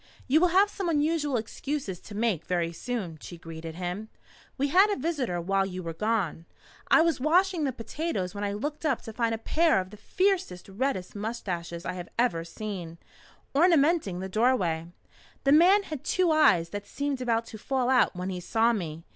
[0.27, 4.09] "You will have some unusual excuses to make very soon," she greeted him.
[4.57, 6.47] "We had a visitor while you were gone.
[6.89, 9.97] I was washing the potatoes when I looked up to find a pair of the
[9.97, 12.97] fiercest, reddest moustaches I have ever seen,
[13.53, 14.87] ornamenting the doorway.
[15.43, 19.03] The man had two eyes that seemed about to fall out when he saw me.